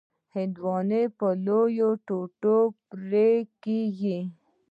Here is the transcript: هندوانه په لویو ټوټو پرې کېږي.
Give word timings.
هندوانه 0.33 1.01
په 1.17 1.27
لویو 1.45 1.89
ټوټو 2.07 2.57
پرې 2.89 3.31
کېږي. 3.63 4.19